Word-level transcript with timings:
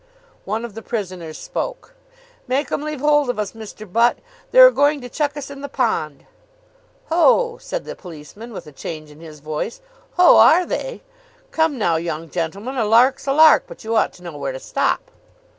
One 0.45 0.65
of 0.65 0.73
the 0.73 0.81
prisoners 0.81 1.37
spoke. 1.37 1.93
"Make 2.47 2.71
'em 2.71 2.81
leave 2.81 3.01
hold 3.01 3.29
of 3.29 3.37
us, 3.37 3.51
Mr. 3.51 3.85
Butt. 3.93 4.17
They're 4.49 4.65
a 4.69 4.71
going 4.71 4.99
to 5.01 5.09
chuck 5.09 5.37
us 5.37 5.51
in 5.51 5.61
the 5.61 5.69
pond." 5.69 6.25
"Ho!" 7.11 7.59
said 7.59 7.85
the 7.85 7.95
policeman, 7.95 8.51
with 8.51 8.65
a 8.65 8.71
change 8.71 9.11
in 9.11 9.19
his 9.19 9.41
voice. 9.41 9.79
"Ho, 10.13 10.37
are 10.37 10.65
they? 10.65 11.03
Come 11.51 11.77
now, 11.77 11.97
young 11.97 12.31
gentleman, 12.31 12.77
a 12.79 12.85
lark's 12.85 13.27
a 13.27 13.31
lark, 13.31 13.65
but 13.67 13.83
you 13.83 13.95
ought 13.95 14.11
to 14.13 14.23
know 14.23 14.35
where 14.35 14.53
to 14.53 14.59
stop." 14.59 15.11